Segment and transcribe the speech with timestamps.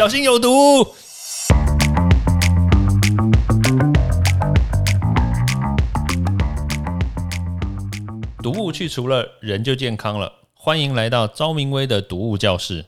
[0.00, 0.48] 小心有毒。
[8.42, 10.32] 毒物去除了人就健康了。
[10.54, 12.86] 欢迎来到昭明威的毒物教室。